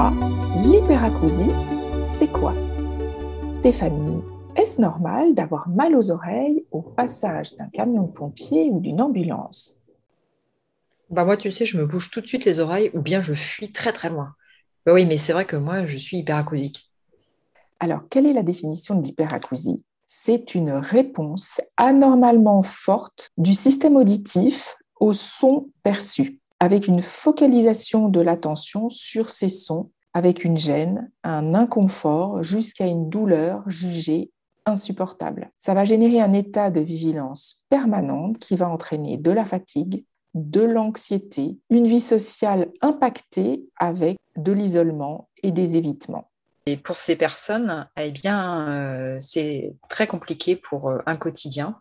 3. 0.00 0.14
L'hyperacousie, 0.64 1.50
c'est 2.02 2.32
quoi? 2.32 2.54
Stéphanie, 3.52 4.22
est-ce 4.56 4.80
normal 4.80 5.34
d'avoir 5.34 5.68
mal 5.68 5.94
aux 5.94 6.10
oreilles 6.10 6.64
au 6.70 6.80
passage 6.80 7.54
d'un 7.56 7.68
camion 7.68 8.04
de 8.04 8.12
pompiers 8.12 8.70
ou 8.70 8.80
d'une 8.80 9.02
ambulance? 9.02 9.78
Bah 11.10 11.26
moi, 11.26 11.36
tu 11.36 11.50
sais, 11.50 11.66
je 11.66 11.76
me 11.76 11.84
bouge 11.84 12.10
tout 12.10 12.22
de 12.22 12.26
suite 12.26 12.46
les 12.46 12.60
oreilles 12.60 12.90
ou 12.94 13.02
bien 13.02 13.20
je 13.20 13.34
fuis 13.34 13.72
très 13.72 13.92
très 13.92 14.08
loin. 14.08 14.32
Bah 14.86 14.94
oui, 14.94 15.04
mais 15.04 15.18
c'est 15.18 15.34
vrai 15.34 15.44
que 15.44 15.56
moi, 15.56 15.84
je 15.84 15.98
suis 15.98 16.16
hyperacousique. 16.16 16.90
Alors, 17.78 18.00
quelle 18.08 18.26
est 18.26 18.32
la 18.32 18.42
définition 18.42 18.94
de 18.94 19.04
l'hyperacousie? 19.04 19.84
C'est 20.06 20.54
une 20.54 20.70
réponse 20.70 21.60
anormalement 21.76 22.62
forte 22.62 23.32
du 23.36 23.52
système 23.52 23.96
auditif 23.96 24.76
au 24.98 25.12
son 25.12 25.68
perçu, 25.82 26.39
avec 26.60 26.86
une 26.86 27.02
focalisation 27.02 28.08
de 28.08 28.20
l'attention 28.20 28.90
sur 28.90 29.30
ces 29.30 29.48
sons, 29.48 29.90
avec 30.12 30.44
une 30.44 30.56
gêne, 30.56 31.10
un 31.24 31.54
inconfort, 31.54 32.42
jusqu'à 32.42 32.86
une 32.86 33.08
douleur 33.08 33.68
jugée 33.68 34.30
insupportable. 34.66 35.50
Ça 35.58 35.74
va 35.74 35.84
générer 35.84 36.20
un 36.20 36.32
état 36.32 36.70
de 36.70 36.80
vigilance 36.80 37.64
permanente 37.70 38.38
qui 38.38 38.56
va 38.56 38.68
entraîner 38.68 39.16
de 39.16 39.30
la 39.30 39.44
fatigue, 39.44 40.04
de 40.34 40.60
l'anxiété, 40.60 41.58
une 41.70 41.86
vie 41.86 42.00
sociale 42.00 42.70
impactée 42.82 43.64
avec 43.76 44.16
de 44.36 44.52
l'isolement 44.52 45.28
et 45.42 45.50
des 45.50 45.76
évitements. 45.76 46.29
Et 46.66 46.76
pour 46.76 46.96
ces 46.96 47.16
personnes, 47.16 47.88
eh 47.96 48.10
bien, 48.10 48.68
euh, 48.68 49.16
c'est 49.18 49.72
très 49.88 50.06
compliqué 50.06 50.56
pour 50.56 50.90
euh, 50.90 50.98
un 51.06 51.16
quotidien. 51.16 51.80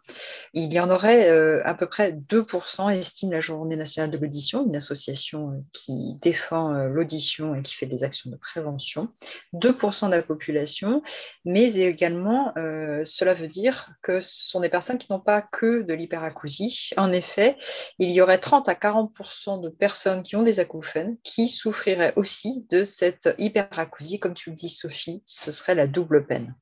Il 0.53 0.71
y 0.71 0.79
en 0.79 0.89
aurait 0.89 1.29
euh, 1.29 1.61
à 1.65 1.73
peu 1.73 1.85
près 1.85 2.13
2%, 2.13 2.89
estime 2.89 3.31
la 3.31 3.41
Journée 3.41 3.75
nationale 3.75 4.09
de 4.09 4.17
l'audition, 4.17 4.65
une 4.65 4.77
association 4.77 5.65
qui 5.73 6.17
défend 6.21 6.71
l'audition 6.71 7.55
et 7.55 7.61
qui 7.61 7.75
fait 7.75 7.87
des 7.87 8.03
actions 8.03 8.29
de 8.29 8.37
prévention. 8.37 9.09
2% 9.53 10.07
de 10.07 10.15
la 10.15 10.21
population, 10.21 11.03
mais 11.43 11.75
également, 11.75 12.53
cela 12.55 13.33
veut 13.33 13.47
dire 13.47 13.89
que 14.01 14.21
ce 14.21 14.49
sont 14.49 14.59
des 14.59 14.69
personnes 14.69 14.97
qui 14.97 15.11
n'ont 15.11 15.19
pas 15.19 15.41
que 15.41 15.81
de 15.81 15.93
l'hyperacousie. 15.93 16.91
En 16.97 17.11
effet, 17.11 17.57
il 17.97 18.11
y 18.11 18.21
aurait 18.21 18.37
30 18.37 18.69
à 18.69 18.73
40% 18.73 19.61
de 19.61 19.69
personnes 19.69 20.23
qui 20.23 20.35
ont 20.35 20.43
des 20.43 20.59
acouphènes 20.59 21.17
qui 21.23 21.47
souffriraient 21.47 22.13
aussi 22.15 22.65
de 22.69 22.83
cette 22.83 23.29
hyperacousie, 23.37 24.19
comme 24.19 24.33
tu 24.33 24.51
le 24.51 24.55
dis 24.55 24.68
Sophie, 24.69 25.21
ce 25.25 25.51
serait 25.51 25.75
la 25.75 25.87
double 25.87 26.25
peine. 26.25 26.55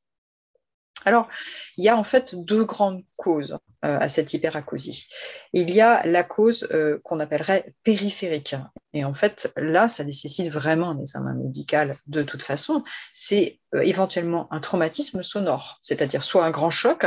Alors, 1.05 1.29
il 1.77 1.85
y 1.85 1.89
a 1.89 1.95
en 1.95 2.03
fait 2.03 2.35
deux 2.35 2.65
grandes 2.65 3.03
causes 3.15 3.57
euh, 3.85 3.97
à 3.99 4.09
cette 4.09 4.33
hyperacousie. 4.33 5.07
Il 5.53 5.69
y 5.71 5.79
a 5.79 6.05
la 6.05 6.23
cause 6.23 6.67
euh, 6.73 6.99
qu'on 7.03 7.19
appellerait 7.19 7.73
périphérique. 7.83 8.55
Et 8.93 9.05
en 9.05 9.13
fait, 9.13 9.53
là, 9.55 9.87
ça 9.87 10.03
nécessite 10.03 10.51
vraiment 10.51 10.89
un 10.89 10.99
examen 10.99 11.33
médical 11.33 11.97
de 12.07 12.23
toute 12.23 12.41
façon. 12.41 12.83
C'est 13.13 13.61
euh, 13.75 13.79
éventuellement 13.81 14.51
un 14.51 14.59
traumatisme 14.59 15.23
sonore, 15.23 15.79
c'est-à-dire 15.81 16.23
soit 16.23 16.43
un 16.43 16.51
grand 16.51 16.71
choc, 16.71 17.05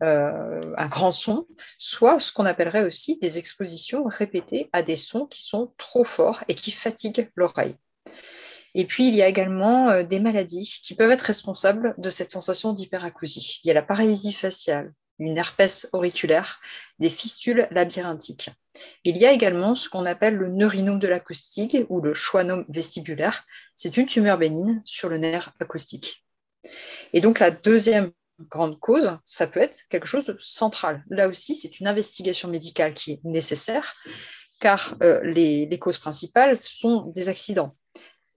un 0.00 0.88
grand 0.88 1.10
son, 1.10 1.46
soit 1.78 2.18
ce 2.18 2.30
qu'on 2.30 2.44
appellerait 2.44 2.84
aussi 2.84 3.18
des 3.18 3.38
expositions 3.38 4.04
répétées 4.04 4.68
à 4.74 4.82
des 4.82 4.96
sons 4.96 5.26
qui 5.26 5.42
sont 5.42 5.72
trop 5.78 6.04
forts 6.04 6.44
et 6.48 6.54
qui 6.54 6.70
fatiguent 6.70 7.30
l'oreille. 7.34 7.76
Et 8.78 8.84
puis, 8.84 9.08
il 9.08 9.14
y 9.14 9.22
a 9.22 9.26
également 9.26 9.88
euh, 9.88 10.02
des 10.02 10.20
maladies 10.20 10.80
qui 10.82 10.94
peuvent 10.94 11.10
être 11.10 11.22
responsables 11.22 11.94
de 11.96 12.10
cette 12.10 12.30
sensation 12.30 12.74
d'hyperacousie. 12.74 13.58
Il 13.64 13.68
y 13.68 13.70
a 13.70 13.74
la 13.74 13.82
paralysie 13.82 14.34
faciale, 14.34 14.92
une 15.18 15.38
herpès 15.38 15.88
auriculaire, 15.94 16.60
des 16.98 17.08
fistules 17.08 17.66
labyrinthiques. 17.70 18.50
Il 19.04 19.16
y 19.16 19.24
a 19.24 19.32
également 19.32 19.74
ce 19.74 19.88
qu'on 19.88 20.04
appelle 20.04 20.36
le 20.36 20.48
neurinome 20.48 20.98
de 20.98 21.08
l'acoustique 21.08 21.78
ou 21.88 22.02
le 22.02 22.12
schwannome 22.12 22.66
vestibulaire. 22.68 23.46
C'est 23.76 23.96
une 23.96 24.04
tumeur 24.04 24.36
bénigne 24.36 24.82
sur 24.84 25.08
le 25.08 25.16
nerf 25.16 25.54
acoustique. 25.58 26.26
Et 27.14 27.22
donc, 27.22 27.38
la 27.38 27.50
deuxième 27.50 28.12
grande 28.50 28.78
cause, 28.78 29.16
ça 29.24 29.46
peut 29.46 29.60
être 29.60 29.84
quelque 29.88 30.06
chose 30.06 30.26
de 30.26 30.36
central. 30.38 31.02
Là 31.08 31.28
aussi, 31.28 31.54
c'est 31.54 31.80
une 31.80 31.86
investigation 31.86 32.50
médicale 32.50 32.92
qui 32.92 33.12
est 33.12 33.20
nécessaire, 33.24 33.94
car 34.60 34.96
euh, 35.02 35.22
les, 35.22 35.78
causes 35.78 35.96
principales 35.96 36.60
sont 36.60 37.06
des 37.14 37.30
accidents, 37.30 37.74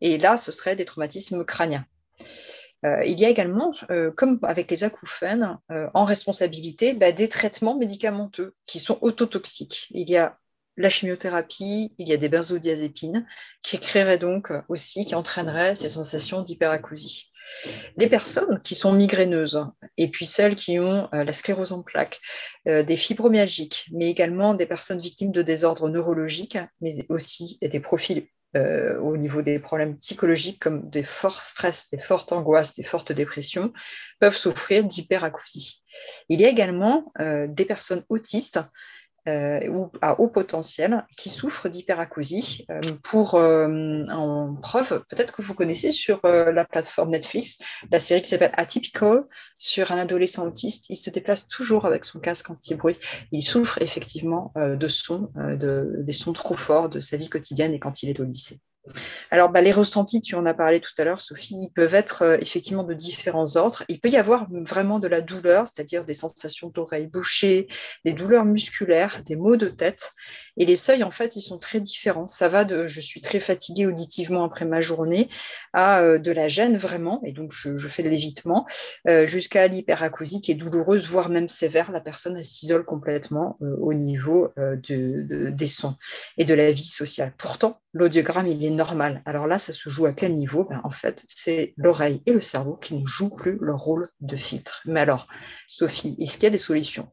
et 0.01 0.17
là, 0.17 0.37
ce 0.37 0.51
serait 0.51 0.75
des 0.75 0.85
traumatismes 0.85 1.43
crâniens. 1.43 1.85
Euh, 2.85 3.03
il 3.05 3.19
y 3.19 3.25
a 3.25 3.29
également, 3.29 3.73
euh, 3.91 4.11
comme 4.11 4.39
avec 4.43 4.71
les 4.71 4.83
acouphènes, 4.83 5.57
euh, 5.71 5.87
en 5.93 6.05
responsabilité 6.05 6.93
bah, 6.93 7.11
des 7.11 7.27
traitements 7.27 7.77
médicamenteux 7.77 8.55
qui 8.65 8.79
sont 8.79 8.97
autotoxiques. 9.01 9.88
Il 9.91 10.09
y 10.09 10.17
a 10.17 10.38
la 10.77 10.89
chimiothérapie, 10.89 11.93
il 11.97 12.07
y 12.07 12.13
a 12.13 12.17
des 12.17 12.29
benzodiazépines 12.29 13.27
qui 13.63 13.79
créeraient 13.79 14.17
donc 14.17 14.53
aussi, 14.69 15.03
qui 15.03 15.13
entraîneraient 15.13 15.75
ces 15.75 15.89
sensations 15.89 16.41
d'hyperacousie. 16.41 17.33
Les 17.97 18.07
personnes 18.07 18.61
qui 18.63 18.75
sont 18.75 18.93
migraineuses 18.93 19.65
et 19.97 20.07
puis 20.07 20.25
celles 20.25 20.55
qui 20.55 20.79
ont 20.79 21.09
la 21.11 21.33
sclérose 21.33 21.73
en 21.73 21.81
plaques, 21.81 22.21
des 22.65 22.95
fibromyalgiques, 22.95 23.89
mais 23.91 24.09
également 24.09 24.53
des 24.53 24.67
personnes 24.67 25.01
victimes 25.01 25.33
de 25.33 25.41
désordres 25.41 25.89
neurologiques, 25.89 26.59
mais 26.79 26.93
aussi 27.09 27.57
des 27.61 27.81
profils 27.81 28.29
euh, 28.57 28.99
au 28.99 29.15
niveau 29.15 29.41
des 29.41 29.59
problèmes 29.59 29.97
psychologiques 29.97 30.59
comme 30.59 30.89
des 30.89 31.03
forts 31.03 31.41
stress, 31.41 31.89
des 31.91 31.99
fortes 31.99 32.31
angoisses, 32.31 32.75
des 32.75 32.83
fortes 32.83 33.11
dépressions, 33.11 33.71
peuvent 34.19 34.35
souffrir 34.35 34.83
d'hyperacousie. 34.83 35.83
Il 36.29 36.41
y 36.41 36.45
a 36.45 36.49
également 36.49 37.11
euh, 37.19 37.47
des 37.47 37.65
personnes 37.65 38.03
autistes 38.09 38.59
euh, 39.28 39.68
ou 39.69 39.91
à 40.02 40.19
haut 40.19 40.30
potentiel 40.30 41.06
qui 41.18 41.30
souffrent 41.30 41.69
d'hyperacousie. 41.69 42.66
Euh, 42.69 42.80
pour 43.03 43.35
euh, 43.35 44.03
en 44.12 44.56
preuve, 44.56 45.03
peut-être 45.09 45.34
que 45.34 45.41
vous 45.41 45.53
connaissez 45.53 45.91
sur 45.91 46.19
la 46.24 46.66
plateforme 46.66 47.09
Netflix 47.09 47.57
la 47.91 48.00
série 48.00 48.22
qui 48.22 48.30
s'appelle 48.30 48.53
Atypical 48.56 49.24
sur 49.57 49.91
un 49.91 49.97
adolescent 49.97 50.47
autiste. 50.47 50.90
Il 50.90 50.96
se 50.96 51.09
déplace 51.09 51.47
toujours 51.47 51.85
avec 51.85 52.06
son 52.06 52.19
casque 52.19 52.50
anti-bruit. 52.50 52.97
Il 53.31 53.41
souffre 53.41 53.81
effectivement 53.81 54.53
de 54.56 54.88
sons, 54.88 55.31
de, 55.36 55.97
des 56.00 56.13
sons 56.13 56.34
trop 56.34 56.56
forts 56.56 56.90
de 56.90 57.00
sa 57.00 57.18
vie 57.18 57.30
quotidienne 57.30 57.74
et 57.74 57.80
quand 57.80 58.03
il 58.03 58.09
est 58.09 58.19
au 58.19 58.25
lycée. 58.25 58.59
Alors, 59.31 59.50
bah, 59.50 59.61
les 59.61 59.72
ressentis, 59.72 60.22
tu 60.22 60.35
en 60.35 60.45
as 60.45 60.53
parlé 60.53 60.79
tout 60.79 60.91
à 60.97 61.03
l'heure, 61.03 61.22
Sophie, 61.22 61.55
ils 61.55 61.72
peuvent 61.72 61.95
être 61.95 62.23
euh, 62.23 62.38
effectivement 62.39 62.83
de 62.83 62.94
différents 62.94 63.57
ordres. 63.57 63.83
Il 63.88 64.00
peut 64.00 64.09
y 64.09 64.17
avoir 64.17 64.47
vraiment 64.50 65.00
de 65.00 65.07
la 65.07 65.22
douleur, 65.22 65.67
c'est-à-dire 65.67 66.03
des 66.03 66.13
sensations 66.13 66.69
d'oreilles 66.69 67.07
bouchées, 67.07 67.67
des 68.05 68.13
douleurs 68.13 68.45
musculaires, 68.45 69.22
des 69.25 69.35
maux 69.35 69.55
de 69.55 69.67
tête. 69.67 70.13
Et 70.57 70.66
les 70.66 70.75
seuils, 70.75 71.03
en 71.03 71.11
fait, 71.11 71.35
ils 71.35 71.41
sont 71.41 71.59
très 71.59 71.79
différents. 71.79 72.27
Ça 72.27 72.50
va 72.50 72.66
de 72.66 72.88
je 72.88 73.01
suis 73.01 73.22
très 73.22 73.39
fatiguée 73.39 73.85
auditivement 73.85 74.44
après 74.44 74.66
ma 74.66 74.81
journée 74.81 75.29
à 75.73 76.01
euh, 76.01 76.17
de 76.17 76.31
la 76.31 76.47
gêne 76.47 76.77
vraiment, 76.77 77.21
et 77.23 77.31
donc 77.31 77.51
je, 77.53 77.88
fais 77.88 78.03
de 78.03 78.09
l'évitement, 78.09 78.66
euh, 79.07 79.25
jusqu'à 79.25 79.67
l'hyperacousie 79.67 80.41
qui 80.41 80.51
est 80.51 80.56
douloureuse, 80.56 81.07
voire 81.07 81.29
même 81.29 81.47
sévère. 81.47 81.91
La 81.91 82.01
personne 82.01 82.44
s'isole 82.44 82.85
complètement 82.85 83.57
au 83.59 83.94
niveau 83.94 84.51
des 84.88 85.66
sons 85.66 85.95
et 86.38 86.45
de 86.45 86.53
la 86.53 86.71
vie 86.71 86.83
sociale. 86.83 87.33
Pourtant, 87.38 87.79
l'audiogramme, 87.94 88.47
il 88.47 88.63
est 88.63 88.69
Alors 89.25 89.47
là, 89.47 89.59
ça 89.59 89.73
se 89.73 89.90
joue 89.90 90.06
à 90.06 90.13
quel 90.13 90.34
niveau? 90.34 90.63
Ben, 90.63 90.81
En 90.84 90.90
fait, 90.90 91.23
c'est 91.28 91.73
l'oreille 91.78 92.22
et 92.25 92.34
le 92.34 92.41
cerveau 92.41 92.75
qui 92.75 92.95
ne 92.95 93.06
jouent 93.06 93.35
plus 93.35 93.57
leur 93.62 93.79
rôle 93.79 94.07
de 94.22 94.35
filtre. 94.35 94.81
Mais 94.85 95.01
alors, 95.01 95.28
Sophie, 95.67 96.16
est-ce 96.19 96.34
qu'il 96.34 96.44
y 96.44 96.47
a 96.47 96.51
des 96.51 96.57
solutions? 96.57 97.07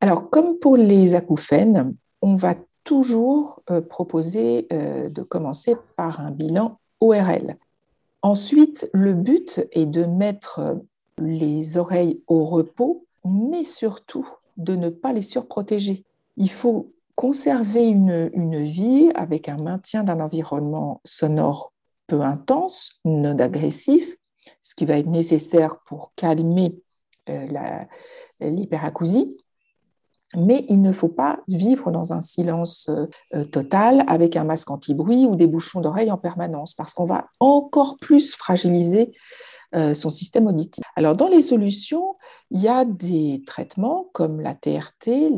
Alors, 0.00 0.30
comme 0.30 0.58
pour 0.58 0.76
les 0.76 1.14
acouphènes, 1.14 1.94
on 2.22 2.34
va 2.34 2.54
toujours 2.84 3.62
euh, 3.70 3.80
proposer 3.80 4.66
euh, 4.72 5.10
de 5.10 5.22
commencer 5.22 5.76
par 5.96 6.20
un 6.20 6.30
bilan 6.30 6.78
ORL. 7.00 7.56
Ensuite, 8.22 8.88
le 8.94 9.14
but 9.14 9.60
est 9.72 9.86
de 9.86 10.04
mettre 10.04 10.58
euh, 10.60 10.74
les 11.18 11.76
oreilles 11.76 12.22
au 12.26 12.44
repos, 12.44 13.04
mais 13.24 13.64
surtout 13.64 14.28
de 14.56 14.74
ne 14.74 14.88
pas 14.88 15.12
les 15.12 15.22
surprotéger. 15.22 16.04
Il 16.36 16.50
faut 16.50 16.92
conserver 17.18 17.88
une, 17.88 18.62
vie 18.62 19.10
avec 19.16 19.48
un 19.48 19.56
maintien 19.56 20.04
d'un 20.04 20.20
environnement 20.20 21.00
sonore 21.04 21.72
peu 22.06 22.20
intense, 22.20 23.00
non 23.04 23.36
agressif, 23.40 24.16
ce 24.62 24.76
qui 24.76 24.84
va 24.84 24.98
être 24.98 25.08
nécessaire 25.08 25.80
pour 25.84 26.12
calmer 26.14 26.80
euh, 27.28 27.84
l'hyperacousie. 28.38 29.36
Mais 30.36 30.64
il 30.68 30.80
ne 30.80 30.92
faut 30.92 31.08
pas 31.08 31.40
vivre 31.48 31.90
dans 31.90 32.12
un 32.12 32.20
silence 32.20 32.88
euh, 33.34 33.44
total 33.46 34.04
avec 34.06 34.36
un 34.36 34.44
masque 34.44 34.70
anti-bruit 34.70 35.26
ou 35.26 35.34
des 35.34 35.48
bouchons 35.48 35.80
d'oreilles 35.80 36.12
en 36.12 36.18
permanence, 36.18 36.72
parce 36.72 36.94
qu'on 36.94 37.06
va 37.06 37.30
encore 37.40 37.96
plus 37.98 38.36
fragiliser 38.36 39.10
euh, 39.74 39.94
son 39.94 40.10
système 40.10 40.46
auditif. 40.46 40.82
Alors, 40.96 41.14
dans 41.14 41.28
les 41.28 41.42
solutions, 41.42 42.16
il 42.50 42.60
y 42.60 42.68
a 42.68 42.84
des 42.84 43.42
traitements 43.46 44.08
comme 44.12 44.40
la 44.40 44.54
TRT, 44.54 45.30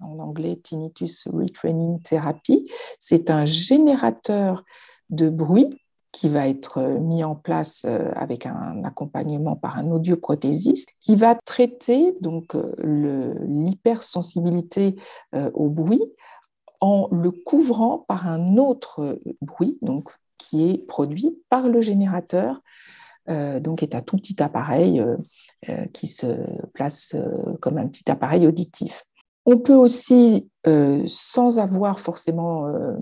en 0.00 0.18
anglais 0.18 0.60
Tinnitus 0.62 1.26
Retraining 1.28 2.00
Therapy. 2.02 2.70
C'est 3.00 3.30
un 3.30 3.46
générateur 3.46 4.64
de 5.08 5.30
bruit 5.30 5.80
qui 6.12 6.28
va 6.28 6.48
être 6.48 6.82
mis 6.82 7.24
en 7.24 7.36
place 7.36 7.86
euh, 7.86 8.10
avec 8.16 8.44
un 8.44 8.84
accompagnement 8.84 9.56
par 9.56 9.78
un 9.78 9.90
audioprothésiste 9.90 10.88
qui 11.00 11.16
va 11.16 11.34
traiter 11.34 12.16
donc 12.20 12.54
euh, 12.54 13.34
l'hypersensibilité 13.46 14.96
au 15.54 15.68
bruit 15.68 16.02
en 16.80 17.08
le 17.12 17.30
couvrant 17.30 18.04
par 18.08 18.26
un 18.26 18.56
autre 18.56 19.20
bruit, 19.40 19.78
donc 19.82 20.10
qui 20.38 20.70
est 20.70 20.78
produit 20.78 21.38
par 21.48 21.68
le 21.68 21.80
générateur, 21.80 22.60
donc 23.60 23.82
est 23.82 23.94
un 23.94 24.00
tout 24.00 24.16
petit 24.16 24.42
appareil 24.42 25.02
qui 25.92 26.06
se 26.06 26.26
place 26.74 27.14
comme 27.60 27.78
un 27.78 27.86
petit 27.86 28.10
appareil 28.10 28.46
auditif. 28.46 29.04
On 29.46 29.58
peut 29.58 29.74
aussi, 29.74 30.48
euh, 30.66 31.02
sans 31.06 31.58
avoir 31.58 31.98
forcément 31.98 32.68
euh, 32.68 32.94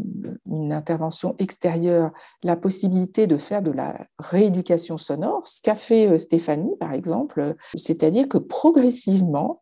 une 0.46 0.72
intervention 0.72 1.34
extérieure, 1.38 2.12
la 2.44 2.56
possibilité 2.56 3.26
de 3.26 3.36
faire 3.36 3.60
de 3.60 3.72
la 3.72 4.06
rééducation 4.18 4.98
sonore, 4.98 5.46
ce 5.46 5.60
qu'a 5.60 5.74
fait 5.74 6.08
euh, 6.08 6.16
Stéphanie, 6.18 6.76
par 6.78 6.92
exemple, 6.92 7.56
c'est-à-dire 7.74 8.28
que 8.28 8.38
progressivement, 8.38 9.60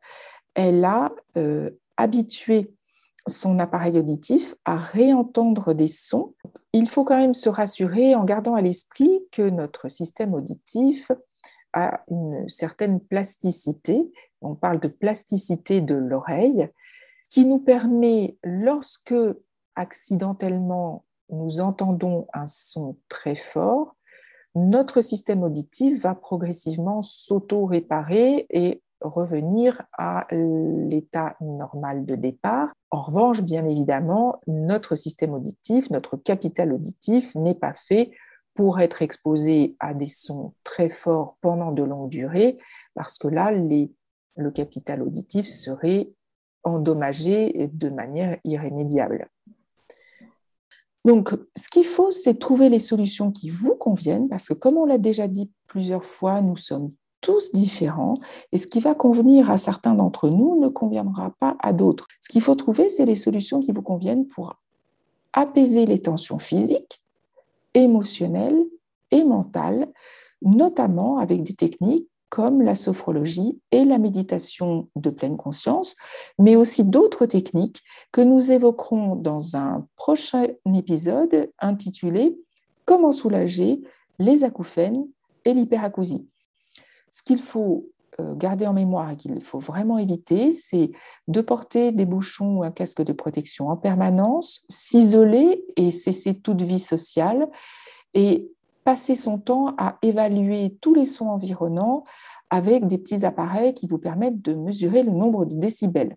elle 0.54 0.84
a 0.84 1.12
habitué 1.98 2.70
son 3.26 3.58
appareil 3.58 3.98
auditif 3.98 4.54
à 4.64 4.76
réentendre 4.76 5.74
des 5.74 5.88
sons. 5.88 6.34
Il 6.72 6.88
faut 6.88 7.04
quand 7.04 7.18
même 7.18 7.34
se 7.34 7.48
rassurer 7.48 8.14
en 8.14 8.24
gardant 8.24 8.54
à 8.54 8.62
l'esprit 8.62 9.20
que 9.32 9.48
notre 9.48 9.88
système 9.88 10.34
auditif 10.34 11.10
a 11.72 12.00
une 12.08 12.48
certaine 12.48 13.00
plasticité 13.00 14.10
on 14.46 14.54
parle 14.54 14.80
de 14.80 14.88
plasticité 14.88 15.80
de 15.80 15.94
l'oreille, 15.94 16.68
qui 17.30 17.44
nous 17.44 17.58
permet, 17.58 18.36
lorsque 18.42 19.14
accidentellement 19.74 21.04
nous 21.30 21.60
entendons 21.60 22.28
un 22.32 22.46
son 22.46 22.96
très 23.08 23.34
fort, 23.34 23.96
notre 24.54 25.00
système 25.00 25.42
auditif 25.42 26.00
va 26.00 26.14
progressivement 26.14 27.02
s'auto-réparer 27.02 28.46
et 28.48 28.82
revenir 29.00 29.82
à 29.96 30.26
l'état 30.30 31.36
normal 31.40 32.06
de 32.06 32.14
départ. 32.14 32.72
En 32.90 33.02
revanche, 33.02 33.42
bien 33.42 33.66
évidemment, 33.66 34.40
notre 34.46 34.94
système 34.94 35.34
auditif, 35.34 35.90
notre 35.90 36.16
capital 36.16 36.72
auditif 36.72 37.34
n'est 37.34 37.54
pas 37.54 37.74
fait 37.74 38.10
pour 38.54 38.80
être 38.80 39.02
exposé 39.02 39.76
à 39.80 39.92
des 39.92 40.06
sons 40.06 40.54
très 40.64 40.88
forts 40.88 41.36
pendant 41.42 41.72
de 41.72 41.82
longues 41.82 42.08
durées, 42.08 42.58
parce 42.94 43.18
que 43.18 43.28
là, 43.28 43.52
le 43.52 44.50
capital 44.50 45.02
auditif 45.02 45.46
serait 45.46 46.10
endommagé 46.64 47.70
de 47.72 47.90
manière 47.90 48.38
irrémédiable. 48.44 49.28
Donc, 51.04 51.34
ce 51.56 51.68
qu'il 51.68 51.84
faut, 51.84 52.10
c'est 52.10 52.38
trouver 52.38 52.68
les 52.68 52.80
solutions 52.80 53.30
qui 53.30 53.50
vous 53.50 53.76
conviennent, 53.76 54.28
parce 54.28 54.48
que 54.48 54.54
comme 54.54 54.76
on 54.76 54.86
l'a 54.86 54.98
déjà 54.98 55.28
dit 55.28 55.52
plusieurs 55.68 56.04
fois, 56.04 56.40
nous 56.40 56.56
sommes 56.56 56.92
tous 57.26 57.52
différents, 57.52 58.14
et 58.52 58.58
ce 58.58 58.68
qui 58.68 58.78
va 58.78 58.94
convenir 58.94 59.50
à 59.50 59.56
certains 59.56 59.94
d'entre 59.94 60.28
nous 60.28 60.60
ne 60.60 60.68
conviendra 60.68 61.34
pas 61.40 61.56
à 61.58 61.72
d'autres. 61.72 62.06
Ce 62.20 62.28
qu'il 62.28 62.40
faut 62.40 62.54
trouver, 62.54 62.88
c'est 62.88 63.04
les 63.04 63.16
solutions 63.16 63.58
qui 63.58 63.72
vous 63.72 63.82
conviennent 63.82 64.28
pour 64.28 64.54
apaiser 65.32 65.86
les 65.86 66.00
tensions 66.00 66.38
physiques, 66.38 67.02
émotionnelles 67.74 68.64
et 69.10 69.24
mentales, 69.24 69.88
notamment 70.40 71.18
avec 71.18 71.42
des 71.42 71.54
techniques 71.54 72.06
comme 72.28 72.62
la 72.62 72.76
sophrologie 72.76 73.60
et 73.72 73.84
la 73.84 73.98
méditation 73.98 74.88
de 74.94 75.10
pleine 75.10 75.36
conscience, 75.36 75.96
mais 76.38 76.54
aussi 76.54 76.84
d'autres 76.84 77.26
techniques 77.26 77.82
que 78.12 78.20
nous 78.20 78.52
évoquerons 78.52 79.16
dans 79.16 79.56
un 79.56 79.84
prochain 79.96 80.46
épisode 80.76 81.50
intitulé 81.58 82.38
Comment 82.84 83.10
soulager 83.10 83.82
les 84.20 84.44
acouphènes 84.44 85.08
et 85.44 85.54
l'hyperacousie. 85.54 86.28
Ce 87.16 87.22
qu'il 87.22 87.38
faut 87.38 87.88
euh, 88.20 88.34
garder 88.34 88.66
en 88.66 88.74
mémoire 88.74 89.10
et 89.10 89.16
qu'il 89.16 89.40
faut 89.40 89.58
vraiment 89.58 89.96
éviter, 89.96 90.52
c'est 90.52 90.90
de 91.28 91.40
porter 91.40 91.90
des 91.90 92.04
bouchons 92.04 92.58
ou 92.58 92.62
un 92.62 92.70
casque 92.70 93.00
de 93.00 93.14
protection 93.14 93.70
en 93.70 93.76
permanence, 93.78 94.66
s'isoler 94.68 95.64
et 95.76 95.92
cesser 95.92 96.34
toute 96.34 96.60
vie 96.60 96.78
sociale 96.78 97.48
et 98.12 98.50
passer 98.84 99.14
son 99.14 99.38
temps 99.38 99.74
à 99.78 99.96
évaluer 100.02 100.76
tous 100.82 100.92
les 100.92 101.06
sons 101.06 101.28
environnants 101.28 102.04
avec 102.50 102.86
des 102.86 102.98
petits 102.98 103.24
appareils 103.24 103.72
qui 103.72 103.86
vous 103.86 103.96
permettent 103.96 104.42
de 104.42 104.52
mesurer 104.52 105.02
le 105.02 105.12
nombre 105.12 105.46
de 105.46 105.54
décibels. 105.54 106.16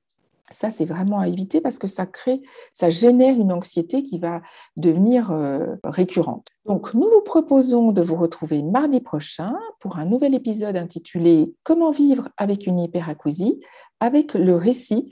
Ça, 0.52 0.70
c'est 0.70 0.86
vraiment 0.86 1.20
à 1.20 1.28
éviter 1.28 1.62
parce 1.62 1.78
que 1.78 1.88
ça 1.88 2.06
crée, 2.06 2.42
ça 2.74 2.90
génère 2.90 3.40
une 3.40 3.52
anxiété 3.52 4.04
qui 4.04 4.20
va 4.20 4.42
devenir 4.78 5.32
euh, 5.32 5.76
récurrente. 5.84 6.48
Donc, 6.66 6.94
nous 6.94 7.08
vous 7.08 7.22
proposons 7.22 7.92
de 7.92 8.02
vous 8.02 8.16
retrouver 8.16 8.62
mardi 8.64 9.00
prochain 9.00 9.56
pour 9.80 9.98
un 9.98 10.06
nouvel 10.06 10.36
épisode 10.36 10.78
intitulé 10.78 11.54
Comment 11.64 11.92
vivre 11.92 12.30
avec 12.38 12.68
une 12.68 12.80
hyperacousie? 12.80 13.60
avec 14.00 14.34
le 14.34 14.56
récit 14.56 15.12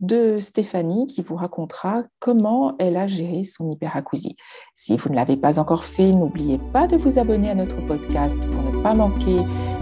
de 0.00 0.38
Stéphanie 0.38 1.08
qui 1.08 1.22
vous 1.22 1.34
racontera 1.34 2.04
comment 2.20 2.76
elle 2.78 2.96
a 2.96 3.08
géré 3.08 3.42
son 3.42 3.68
hyperacousie. 3.68 4.36
Si 4.74 4.96
vous 4.96 5.10
ne 5.10 5.16
l'avez 5.16 5.36
pas 5.36 5.58
encore 5.58 5.84
fait, 5.84 6.12
n'oubliez 6.12 6.58
pas 6.72 6.86
de 6.86 6.96
vous 6.96 7.18
abonner 7.18 7.50
à 7.50 7.56
notre 7.56 7.84
podcast 7.86 8.38
pour 8.38 8.62
ne 8.62 8.80
pas 8.82 8.94
manquer 8.94 9.40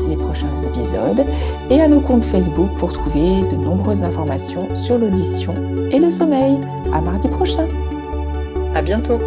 les 0.09 0.17
prochains 0.17 0.55
épisodes 0.67 1.25
et 1.71 1.81
à 1.81 1.89
nos 1.89 2.01
comptes 2.01 2.25
Facebook 2.25 2.71
pour 2.79 2.93
trouver 2.93 3.43
de 3.51 3.57
nombreuses 3.57 4.03
informations 4.03 4.75
sur 4.75 4.99
l'audition 4.99 5.55
et 5.91 5.99
le 5.99 6.11
sommeil. 6.11 6.57
À 6.93 7.01
mardi 7.01 7.29
prochain. 7.29 7.69
À 8.75 8.83
bientôt. 8.83 9.19